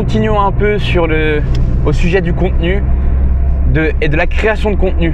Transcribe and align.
continuons 0.00 0.40
un 0.40 0.50
peu 0.50 0.78
sur 0.78 1.06
le, 1.06 1.42
au 1.84 1.92
sujet 1.92 2.22
du 2.22 2.32
contenu 2.32 2.82
et 4.00 4.08
de 4.08 4.16
la 4.16 4.26
création 4.26 4.70
de 4.70 4.76
contenu. 4.76 5.12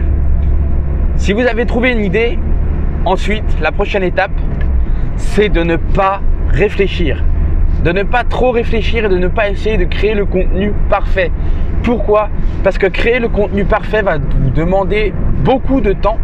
Si 1.16 1.32
vous 1.32 1.40
avez 1.40 1.66
trouvé 1.66 1.90
une 1.90 2.04
idée, 2.04 2.38
ensuite, 3.04 3.42
la 3.60 3.72
prochaine 3.72 4.04
étape, 4.04 4.30
c'est 5.16 5.48
de 5.48 5.64
ne 5.64 5.74
pas 5.74 6.20
réfléchir. 6.50 7.24
De 7.82 7.90
ne 7.90 8.04
pas 8.04 8.22
trop 8.22 8.52
réfléchir 8.52 9.06
et 9.06 9.08
de 9.08 9.18
ne 9.18 9.26
pas 9.26 9.50
essayer 9.50 9.76
de 9.76 9.86
créer 9.86 10.14
le 10.14 10.24
contenu 10.24 10.72
parfait. 10.88 11.32
Pourquoi? 11.82 12.28
Parce 12.62 12.78
que 12.78 12.86
créer 12.86 13.18
le 13.18 13.28
contenu 13.28 13.64
parfait 13.64 14.02
va 14.02 14.18
vous 14.18 14.50
demander 14.50 15.12
beaucoup 15.40 15.80
de 15.80 15.94
temps. 15.94 16.18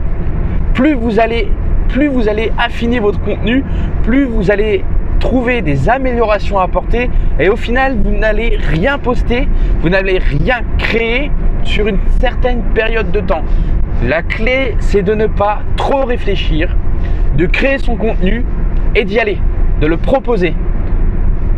Plus 0.72 0.94
vous 0.94 1.18
allez, 1.18 1.48
plus 1.88 2.06
vous 2.06 2.29
allez 2.29 2.52
affiner 2.58 3.00
votre 3.00 3.20
contenu, 3.22 3.64
plus 4.05 4.24
vous 4.24 4.52
allez 4.52 4.84
trouver 5.22 5.62
des 5.62 5.88
améliorations 5.88 6.58
à 6.58 6.64
apporter 6.64 7.08
et 7.38 7.48
au 7.48 7.54
final 7.54 7.96
vous 8.02 8.10
n'allez 8.10 8.58
rien 8.60 8.98
poster, 8.98 9.48
vous 9.80 9.88
n'allez 9.88 10.18
rien 10.18 10.62
créer 10.78 11.30
sur 11.62 11.86
une 11.86 12.00
certaine 12.20 12.60
période 12.74 13.12
de 13.12 13.20
temps. 13.20 13.45
La 14.04 14.22
clé 14.22 14.74
c'est 14.80 15.02
de 15.02 15.14
ne 15.14 15.26
pas 15.26 15.60
trop 15.76 16.04
réfléchir, 16.04 16.76
de 17.38 17.46
créer 17.46 17.78
son 17.78 17.95
contenu 17.95 18.45
et 18.96 19.04
d'y 19.04 19.20
aller, 19.20 19.38
de 19.80 19.86
le 19.86 19.96
proposer. 19.96 20.54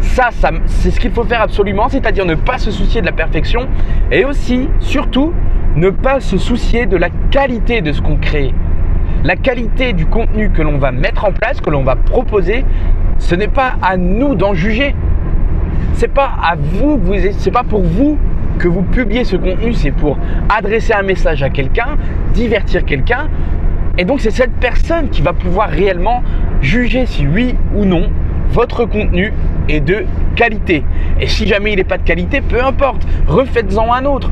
Ça, 0.00 0.28
ça 0.30 0.50
c'est 0.66 0.90
ce 0.90 1.00
qu'il 1.00 1.10
faut 1.10 1.24
faire 1.24 1.40
absolument, 1.40 1.88
c'est-à-dire 1.88 2.26
ne 2.26 2.34
pas 2.34 2.58
se 2.58 2.70
soucier 2.70 3.00
de 3.00 3.06
la 3.06 3.12
perfection 3.12 3.66
et 4.12 4.26
aussi, 4.26 4.68
surtout, 4.78 5.32
ne 5.74 5.88
pas 5.88 6.20
se 6.20 6.36
soucier 6.36 6.84
de 6.84 6.98
la 6.98 7.08
qualité 7.30 7.80
de 7.80 7.92
ce 7.92 8.02
qu'on 8.02 8.16
crée. 8.16 8.52
La 9.24 9.36
qualité 9.36 9.94
du 9.94 10.04
contenu 10.04 10.50
que 10.50 10.60
l'on 10.60 10.76
va 10.76 10.92
mettre 10.92 11.24
en 11.24 11.32
place, 11.32 11.62
que 11.62 11.70
l'on 11.70 11.82
va 11.82 11.96
proposer, 11.96 12.62
ce 13.24 13.34
n'est 13.34 13.48
pas 13.48 13.76
à 13.80 13.96
nous 13.96 14.34
d'en 14.34 14.52
juger. 14.52 14.94
C'est 15.94 16.12
pas 16.12 16.30
à 16.42 16.56
vous, 16.56 17.00
c'est 17.38 17.50
pas 17.50 17.62
pour 17.64 17.82
vous 17.82 18.18
que 18.58 18.68
vous 18.68 18.82
publiez 18.82 19.24
ce 19.24 19.36
contenu, 19.36 19.72
c'est 19.72 19.92
pour 19.92 20.18
adresser 20.54 20.92
un 20.92 21.02
message 21.02 21.42
à 21.42 21.48
quelqu'un, 21.48 21.96
divertir 22.34 22.84
quelqu'un. 22.84 23.28
Et 23.96 24.04
donc 24.04 24.20
c'est 24.20 24.30
cette 24.30 24.52
personne 24.52 25.08
qui 25.08 25.22
va 25.22 25.32
pouvoir 25.32 25.70
réellement 25.70 26.22
juger 26.60 27.06
si 27.06 27.26
oui 27.26 27.54
ou 27.74 27.86
non 27.86 28.10
votre 28.50 28.84
contenu 28.84 29.32
est 29.70 29.80
de 29.80 30.04
qualité. 30.36 30.84
Et 31.18 31.26
si 31.26 31.46
jamais 31.46 31.72
il 31.72 31.76
n'est 31.76 31.84
pas 31.84 31.98
de 31.98 32.02
qualité, 32.02 32.42
peu 32.42 32.62
importe, 32.62 33.06
refaites-en 33.26 33.92
un 33.92 34.04
autre. 34.04 34.30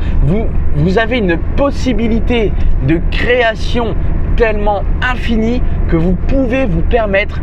Vous 0.77 0.99
avez 0.99 1.19
une 1.19 1.39
possibilité 1.57 2.53
de 2.87 3.01
création 3.11 3.97
tellement 4.37 4.83
infinie 5.03 5.63
que 5.89 5.97
vous 5.97 6.15
pouvez 6.15 6.67
vous 6.67 6.83
permettre 6.83 7.41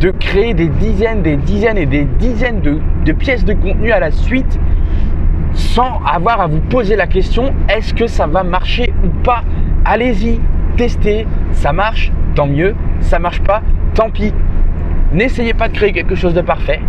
de 0.00 0.10
créer 0.10 0.54
des 0.54 0.68
dizaines, 0.68 1.22
des 1.22 1.36
dizaines 1.36 1.78
et 1.78 1.86
des 1.86 2.04
dizaines 2.04 2.60
de, 2.60 3.12
pièces 3.12 3.44
de 3.44 3.54
contenu 3.54 3.90
à 3.90 3.98
la 3.98 4.10
suite 4.10 4.58
sans 5.54 6.00
avoir 6.04 6.40
à 6.40 6.46
vous 6.46 6.60
poser 6.60 6.94
la 6.94 7.06
question 7.06 7.52
est-ce 7.68 7.94
que 7.94 8.06
ça 8.06 8.26
va 8.26 8.44
marcher 8.44 8.92
ou 9.04 9.08
pas? 9.24 9.42
Allez-y, 9.84 10.40
testez, 10.76 11.26
ça 11.52 11.72
marche, 11.72 12.12
tant 12.34 12.46
mieux, 12.46 12.74
ça 13.00 13.18
marche 13.18 13.40
pas, 13.40 13.62
tant 13.94 14.10
pis. 14.10 14.32
N'essayez 15.12 15.54
pas 15.54 15.68
de 15.68 15.72
créer 15.72 15.92
quelque 15.92 16.14
chose 16.14 16.34
de 16.34 16.42
parfait. 16.42 16.80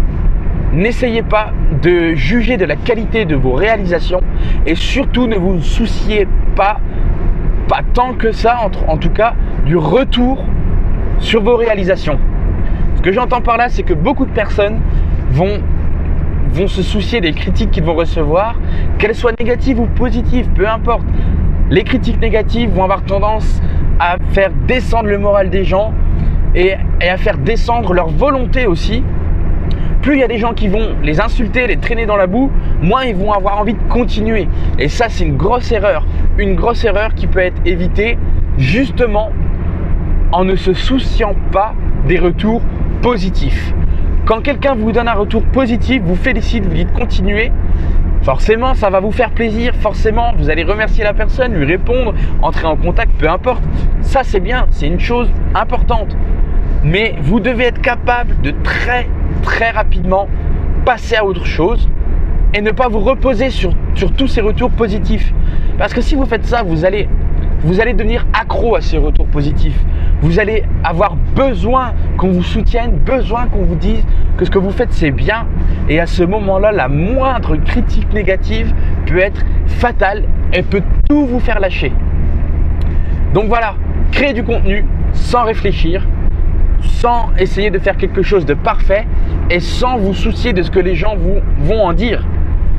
N'essayez 0.74 1.24
pas 1.24 1.52
de 1.82 2.14
juger 2.14 2.58
de 2.58 2.66
la 2.66 2.76
qualité 2.76 3.26
de 3.26 3.36
vos 3.36 3.54
réalisations 3.54 4.22
et 4.68 4.76
surtout 4.76 5.26
ne 5.26 5.36
vous 5.36 5.62
souciez 5.62 6.28
pas, 6.56 6.80
pas 7.68 7.80
tant 7.94 8.14
que 8.14 8.32
ça, 8.32 8.58
en 8.88 8.98
tout 8.98 9.10
cas, 9.10 9.34
du 9.66 9.78
retour 9.78 10.46
sur 11.20 11.42
vos 11.42 11.56
réalisations. 11.56 12.20
Ce 13.00 13.02
que 13.02 13.14
j'entends 13.14 13.40
par 13.40 13.56
là, 13.56 13.70
c'est 13.70 13.84
que 13.84 13.94
beaucoup 13.94 14.26
de 14.26 14.32
personnes 14.32 14.82
vont, 15.32 15.62
vont 16.52 16.68
se 16.68 16.84
soucier 16.84 17.22
des 17.22 17.32
critiques 17.32 17.72
qu'ils 17.72 17.86
vont 17.86 17.96
recevoir, 17.96 18.56
qu'elles 18.98 19.16
soient 19.16 19.32
négatives 19.40 19.80
ou 19.80 19.86
positives, 19.86 20.50
peu 20.50 20.68
importe. 20.68 21.06
Les 21.70 21.86
critiques 21.86 22.20
négatives 22.20 22.72
vont 22.72 22.84
avoir 22.84 23.04
tendance 23.04 23.62
à 24.02 24.18
faire 24.34 24.52
descendre 24.68 25.08
le 25.08 25.18
moral 25.18 25.50
des 25.50 25.64
gens 25.64 25.94
et, 26.54 26.74
à 26.74 27.16
faire 27.16 27.38
descendre 27.38 27.94
leur 27.94 28.10
volonté 28.10 28.68
aussi. 28.68 29.02
Plus 30.02 30.16
il 30.16 30.20
y 30.20 30.24
a 30.24 30.28
des 30.28 30.38
gens 30.38 30.54
qui 30.54 30.68
vont 30.68 30.90
les 31.02 31.22
insulter, 31.22 31.68
les 31.68 31.78
traîner 31.78 32.06
dans 32.06 32.18
la 32.18 32.28
boue, 32.28 32.52
moins 32.82 33.06
ils 33.06 33.16
vont 33.16 33.32
avoir 33.32 33.62
envie 33.62 33.76
de 33.76 33.88
continuer. 33.88 34.50
Et 34.78 34.90
ça, 34.90 35.08
c'est 35.08 35.24
une 35.24 35.38
grosse 35.38 35.72
erreur. 35.72 36.06
Une 36.38 36.56
grosse 36.56 36.84
erreur 36.84 37.14
qui 37.14 37.28
peut 37.28 37.40
être 37.40 37.62
évitée 37.66 38.18
justement 38.58 39.32
en 40.34 40.44
ne 40.44 40.58
se 40.58 40.74
souciant 40.74 41.34
pas 41.54 41.74
des 42.06 42.20
retours 42.20 42.62
positif. 43.02 43.74
Quand 44.26 44.42
quelqu'un 44.42 44.76
vous 44.76 44.92
donne 44.92 45.08
un 45.08 45.14
retour 45.14 45.44
positif, 45.44 46.02
vous 46.04 46.16
félicite, 46.16 46.66
vous 46.66 46.74
dites 46.74 46.94
continuez, 46.94 47.52
forcément 48.22 48.74
ça 48.74 48.90
va 48.90 49.00
vous 49.00 49.12
faire 49.12 49.32
plaisir, 49.32 49.74
forcément 49.76 50.34
vous 50.38 50.50
allez 50.50 50.64
remercier 50.64 51.04
la 51.04 51.14
personne, 51.14 51.54
lui 51.54 51.66
répondre, 51.66 52.14
entrer 52.42 52.66
en 52.66 52.76
contact, 52.76 53.12
peu 53.18 53.30
importe. 53.30 53.64
Ça 54.02 54.22
c'est 54.24 54.40
bien, 54.40 54.68
c'est 54.72 54.88
une 54.88 55.00
chose 55.00 55.30
importante. 55.56 56.16
Mais 56.84 57.16
vous 57.22 57.40
devez 57.40 57.66
être 57.66 57.82
capable 57.82 58.40
de 58.42 58.54
très 58.64 59.08
très 59.42 59.72
rapidement 59.72 60.28
passer 60.86 61.16
à 61.16 61.26
autre 61.26 61.46
chose 61.46 61.90
et 62.54 62.62
ne 62.62 62.72
pas 62.72 62.88
vous 62.88 63.00
reposer 63.00 63.50
sur, 63.50 63.74
tous 64.18 64.28
ces 64.28 64.42
retours 64.42 64.72
positifs. 64.72 65.34
Parce 65.78 65.94
que 65.94 66.02
si 66.02 66.16
vous 66.16 66.26
faites 66.26 66.46
ça, 66.46 66.64
vous 66.64 66.86
allez 66.86 67.08
devenir 67.94 68.26
accro 68.34 68.76
à 68.76 68.82
ces 68.82 68.98
retours 68.98 69.28
positifs 69.28 69.80
vous 70.22 70.40
allez 70.40 70.64
avoir 70.84 71.16
besoin 71.16 71.94
qu'on 72.18 72.30
vous 72.30 72.44
soutienne, 72.44 72.92
besoin 73.06 73.48
qu'on 73.48 73.64
vous 73.64 73.76
dise 73.76 74.04
que 74.38 74.46
ce 74.46 74.52
que 74.52 74.60
vous 74.60 74.72
faites 74.72 74.92
c'est 74.92 75.12
bien. 75.12 75.48
Et 75.88 76.00
à 76.00 76.06
ce 76.06 76.24
moment-là, 76.24 76.72
la 76.72 76.88
moindre 76.88 77.56
critique 77.56 78.12
négative 78.14 78.74
peut 79.06 79.20
être 79.20 79.46
fatale 79.68 80.24
et 80.54 80.62
peut 80.62 80.84
tout 81.08 81.26
vous 81.26 81.40
faire 81.40 81.60
lâcher. 81.60 81.94
Donc 83.34 83.46
voilà, 83.46 83.76
créer 84.12 84.34
du 84.34 84.44
contenu 84.44 84.86
sans 85.14 85.44
réfléchir, 85.44 86.06
sans 86.82 87.30
essayer 87.38 87.70
de 87.70 87.80
faire 87.80 87.96
quelque 87.98 88.22
chose 88.22 88.46
de 88.46 88.54
parfait 88.54 89.06
et 89.50 89.60
sans 89.60 89.98
vous 89.98 90.14
soucier 90.14 90.54
de 90.54 90.62
ce 90.62 90.72
que 90.72 90.80
les 90.80 90.96
gens 90.96 91.16
vous, 91.16 91.40
vont 91.60 91.82
en 91.82 91.94
dire. 91.94 92.26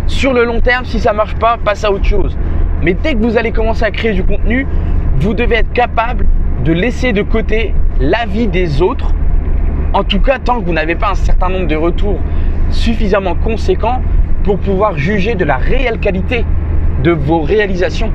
Sur 0.06 0.32
le 0.32 0.44
long 0.44 0.60
terme, 0.60 0.84
si 0.84 0.98
ça 0.98 1.12
ne 1.12 1.16
marche 1.16 1.36
pas, 1.36 1.56
passe 1.56 1.84
à 1.84 1.92
autre 1.92 2.04
chose. 2.04 2.36
Mais 2.82 2.94
dès 2.94 3.14
que 3.14 3.18
vous 3.18 3.38
allez 3.38 3.52
commencer 3.52 3.84
à 3.84 3.90
créer 3.90 4.12
du 4.12 4.24
contenu, 4.24 4.66
vous 5.18 5.34
devez 5.34 5.56
être 5.56 5.72
capable 5.72 6.26
de 6.64 6.72
laisser 6.72 7.12
de 7.12 7.22
côté 7.22 7.74
l'avis 8.00 8.46
des 8.46 8.82
autres, 8.82 9.14
en 9.94 10.04
tout 10.04 10.20
cas 10.20 10.38
tant 10.38 10.60
que 10.60 10.66
vous 10.66 10.72
n'avez 10.72 10.94
pas 10.94 11.10
un 11.10 11.14
certain 11.14 11.48
nombre 11.48 11.66
de 11.66 11.76
retours 11.76 12.18
suffisamment 12.70 13.34
conséquents 13.34 14.02
pour 14.44 14.58
pouvoir 14.58 14.96
juger 14.96 15.34
de 15.34 15.44
la 15.44 15.56
réelle 15.56 15.98
qualité 15.98 16.44
de 17.02 17.12
vos 17.12 17.40
réalisations. 17.40 18.10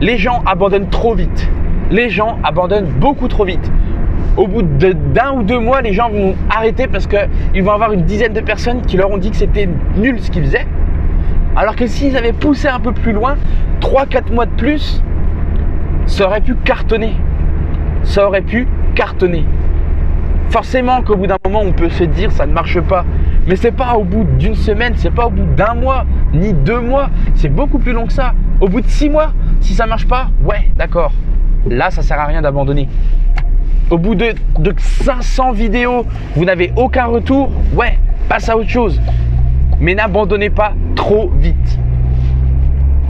Les 0.00 0.18
gens 0.18 0.42
abandonnent 0.46 0.88
trop 0.88 1.14
vite. 1.14 1.48
Les 1.90 2.08
gens 2.08 2.38
abandonnent 2.42 2.90
beaucoup 2.98 3.28
trop 3.28 3.44
vite. 3.44 3.70
Au 4.36 4.46
bout 4.46 4.62
d'un 4.62 5.32
ou 5.32 5.42
deux 5.42 5.58
mois, 5.58 5.80
les 5.82 5.92
gens 5.92 6.10
vont 6.10 6.34
arrêter 6.50 6.86
parce 6.86 7.06
qu'ils 7.06 7.62
vont 7.62 7.72
avoir 7.72 7.92
une 7.92 8.02
dizaine 8.02 8.32
de 8.32 8.40
personnes 8.40 8.82
qui 8.82 8.96
leur 8.96 9.10
ont 9.10 9.18
dit 9.18 9.30
que 9.30 9.36
c'était 9.36 9.68
nul 9.96 10.20
ce 10.20 10.30
qu'ils 10.30 10.44
faisaient. 10.44 10.66
Alors 11.54 11.76
que 11.76 11.86
s'ils 11.86 12.16
avaient 12.16 12.34
poussé 12.34 12.68
un 12.68 12.80
peu 12.80 12.92
plus 12.92 13.12
loin, 13.12 13.36
3-4 13.80 14.32
mois 14.34 14.46
de 14.46 14.50
plus, 14.52 15.02
ça 16.06 16.26
aurait 16.26 16.40
pu 16.40 16.54
cartonner. 16.54 17.14
Ça 18.02 18.26
aurait 18.26 18.42
pu 18.42 18.66
cartonner. 18.94 19.44
Forcément 20.50 21.02
qu'au 21.02 21.16
bout 21.16 21.26
d'un 21.26 21.36
moment, 21.44 21.62
on 21.62 21.72
peut 21.72 21.90
se 21.90 22.04
dire 22.04 22.30
ça 22.32 22.46
ne 22.46 22.52
marche 22.52 22.80
pas. 22.80 23.04
Mais 23.46 23.56
c'est 23.56 23.72
pas 23.72 23.94
au 23.94 24.04
bout 24.04 24.24
d'une 24.38 24.54
semaine, 24.54 24.94
c'est 24.96 25.10
pas 25.10 25.26
au 25.26 25.30
bout 25.30 25.44
d'un 25.56 25.74
mois, 25.74 26.04
ni 26.32 26.52
deux 26.52 26.80
mois. 26.80 27.10
C'est 27.34 27.48
beaucoup 27.48 27.78
plus 27.78 27.92
long 27.92 28.06
que 28.06 28.12
ça. 28.12 28.34
Au 28.60 28.68
bout 28.68 28.80
de 28.80 28.88
six 28.88 29.10
mois, 29.10 29.32
si 29.60 29.74
ça 29.74 29.86
marche 29.86 30.06
pas, 30.06 30.28
ouais, 30.44 30.70
d'accord. 30.76 31.12
Là, 31.68 31.90
ça 31.90 32.02
sert 32.02 32.18
à 32.18 32.26
rien 32.26 32.42
d'abandonner. 32.42 32.88
Au 33.90 33.98
bout 33.98 34.14
de, 34.14 34.34
de 34.58 34.74
500 34.78 35.52
vidéos, 35.52 36.06
vous 36.34 36.44
n'avez 36.44 36.72
aucun 36.76 37.06
retour, 37.06 37.50
ouais, 37.74 37.98
passe 38.28 38.48
à 38.48 38.56
autre 38.56 38.68
chose. 38.68 39.00
Mais 39.80 39.94
n'abandonnez 39.94 40.50
pas 40.50 40.72
trop 40.94 41.30
vite. 41.36 41.78